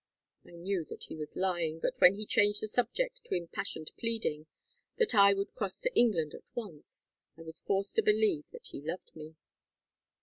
[0.43, 4.47] I knew that he was lying, but when he changed the subject to impassioned pleading
[4.97, 8.81] that I would cross to England at once, I was forced to believe that he
[8.81, 9.35] loved me.